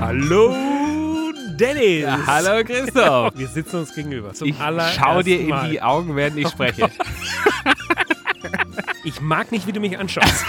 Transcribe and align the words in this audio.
Hallo 0.00 0.54
Dennis. 1.56 2.02
Ja, 2.02 2.18
hallo 2.26 2.64
Christoph. 2.64 3.32
Wir 3.36 3.48
sitzen 3.48 3.80
uns 3.80 3.94
gegenüber. 3.94 4.32
Zum 4.32 4.48
ich 4.48 4.56
schau 4.94 5.22
dir 5.22 5.40
in 5.40 5.48
Mal. 5.48 5.70
die 5.70 5.82
Augen, 5.82 6.16
während 6.16 6.36
ich 6.38 6.48
spreche. 6.48 6.88
ich 9.04 9.20
mag 9.20 9.52
nicht, 9.52 9.66
wie 9.66 9.72
du 9.72 9.80
mich 9.80 9.98
anschaust. 9.98 10.44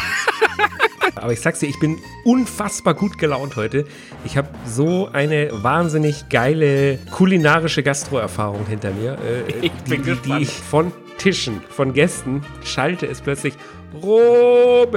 Aber 1.16 1.32
ich 1.32 1.42
sag's 1.42 1.60
dir, 1.60 1.68
ich 1.68 1.80
bin 1.80 2.00
unfassbar 2.26 2.94
gut 2.94 3.18
gelaunt 3.18 3.56
heute. 3.56 3.86
Ich 4.26 4.38
habe 4.38 4.50
so 4.66 5.10
eine 5.12 5.50
wahnsinnig 5.64 6.30
geile 6.30 6.98
kulinarische 7.12 7.84
Gastroerfahrung 7.84 8.66
hinter 8.68 8.92
mir. 8.92 9.14
Äh, 9.14 9.52
ich 9.62 9.72
bin 9.72 10.04
die, 10.04 10.10
gespannt. 10.10 10.40
die 10.40 10.44
ich 10.44 10.50
von 10.52 10.92
Tischen, 11.18 11.62
von 11.70 11.94
Gästen 11.94 12.44
schalte 12.64 13.06
es 13.06 13.22
plötzlich 13.22 13.54
Robert. 14.02 14.94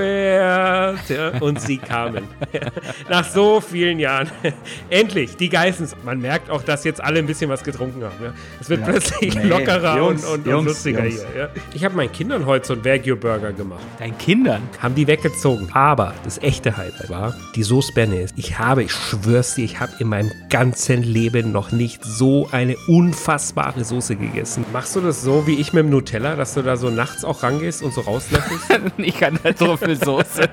Ja, 1.09 1.41
und 1.41 1.61
sie 1.61 1.79
kamen. 1.79 2.25
Nach 3.09 3.25
so 3.25 3.61
vielen 3.61 3.99
Jahren. 3.99 4.31
Endlich, 4.91 5.37
die 5.37 5.49
Geissens. 5.49 5.95
Man 6.05 6.21
merkt 6.21 6.51
auch, 6.51 6.63
dass 6.63 6.85
jetzt 6.85 7.03
alle 7.03 7.19
ein 7.19 7.27
bisschen 7.27 7.51
was 7.51 7.63
getrunken 7.63 8.05
haben. 8.05 8.15
Ja. 8.23 8.33
Es 8.61 8.69
wird 8.69 8.81
ja, 8.81 8.87
plötzlich 8.87 9.35
nee, 9.35 9.45
lockerer 9.45 9.99
Jungs, 9.99 10.25
und, 10.25 10.41
und, 10.41 10.47
Jungs, 10.47 10.59
und, 10.59 10.67
lustiger 10.67 11.05
Jungs. 11.05 11.27
hier. 11.33 11.51
Ich 11.75 11.85
habe 11.85 11.97
meinen 11.97 12.13
Kindern 12.13 12.47
heute 12.47 12.67
so 12.67 12.73
einen 12.75 12.85
Wagyu-Burger 12.85 13.53
gemacht. 13.53 13.83
Deinen 13.99 14.19
Kindern? 14.19 14.63
Haben 14.81 14.95
die 14.95 15.07
weggezogen. 15.07 15.69
Aber 15.73 16.15
das 16.25 16.39
echte 16.39 16.77
Highlight 16.77 17.11
war 17.11 17.35
die 17.55 17.63
Sauce 17.63 17.93
Bernays. 17.93 18.33
Ich 18.37 18.59
habe, 18.59 18.83
ich 18.83 18.93
schwör's 18.93 19.55
dir, 19.55 19.65
ich 19.65 19.81
habe 19.81 19.93
in 19.99 20.09
meinem 20.09 20.31
ganzen 20.51 21.03
Leben 21.03 21.53
noch 21.53 21.73
nicht 21.73 22.05
so 22.05 22.49
eine 22.53 22.77
unfassbare 22.87 23.85
Soße 23.85 24.17
gegessen. 24.17 24.65
Machst 24.73 24.97
du 24.97 25.01
das 25.01 25.23
so 25.23 25.47
wie 25.47 25.57
ich 25.57 25.73
mit 25.73 25.85
dem 25.85 25.91
Nutella, 25.91 26.37
dass 26.37 26.55
du 26.55 26.63
da 26.63 26.77
so 26.77 26.91
nachts 26.91 27.25
auch 27.25 27.43
rangehst 27.43 27.83
und 27.83 27.93
so 27.93 28.03
rauslöffelst? 28.03 28.67
ich 28.99 29.19
kann 29.19 29.39
halt 29.43 29.59
Trüffelsoße. 29.59 30.49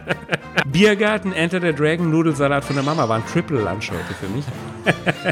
Biergarten, 0.68 1.34
Enter 1.34 1.62
the 1.62 1.74
Dragon, 1.74 2.10
Nudelsalat 2.10 2.64
von 2.64 2.76
der 2.76 2.84
Mama 2.84 3.08
war 3.08 3.18
ein 3.18 3.26
Triple 3.26 3.62
Lunch 3.62 3.92
heute 3.92 4.14
für 4.20 4.28
mich. 4.28 4.46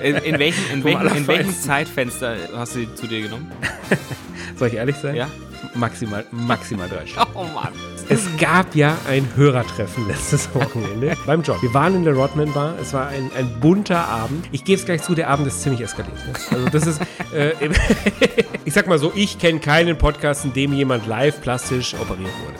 In, 0.04 0.16
in 0.18 0.40
welchem, 0.40 0.74
in 0.74 0.84
welchem, 0.84 1.18
in 1.18 1.28
welchem 1.28 1.54
Zeitfenster 1.54 2.36
hast 2.56 2.76
du 2.76 2.80
sie 2.80 2.96
zu 2.96 3.08
dir 3.08 3.22
genommen? 3.22 3.52
Soll 4.56 4.70
ich 4.70 4.76
ehrlich 4.76 4.96
sein? 4.98 5.16
Ja. 5.16 5.28
Maximal, 5.74 6.26
maximal 6.32 6.90
drei 6.90 7.06
Stunden. 7.06 7.32
Oh 7.34 7.46
Mann. 7.46 7.72
Es 8.10 8.28
gab 8.38 8.76
ja 8.76 8.98
ein 9.08 9.28
Hörertreffen 9.36 10.08
letztes 10.08 10.54
Wochenende 10.54 11.16
beim 11.26 11.44
John. 11.44 11.62
Wir 11.62 11.74
waren 11.74 11.96
in 11.96 12.04
der 12.04 12.14
Rodman 12.14 12.52
Bar. 12.52 12.76
Es 12.82 12.94
war 12.94 13.08
ein, 13.08 13.32
ein 13.38 13.60
bunter 13.62 14.08
Abend. 14.08 14.50
Ich 14.52 14.66
gebe 14.66 14.80
es 14.80 14.86
gleich 14.86 15.02
zu, 15.02 15.16
der 15.16 15.30
Abend 15.30 15.48
ist 15.48 15.62
ziemlich 15.62 15.82
eskaliert. 15.82 16.18
Ne? 16.28 16.34
Also 16.52 16.70
das 16.70 16.88
ist, 16.88 17.02
äh, 17.34 17.54
ich 18.66 18.74
sag 18.74 18.88
mal 18.88 19.00
so, 19.00 19.14
ich 19.16 19.40
kenne 19.40 19.60
keinen 19.60 19.98
Podcast, 19.98 20.44
in 20.44 20.54
dem 20.54 20.74
jemand 20.74 21.08
live 21.08 21.42
plastisch 21.42 21.94
operiert 21.94 22.34
wurde. 22.46 22.60